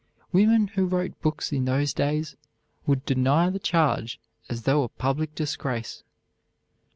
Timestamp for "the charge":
3.51-4.19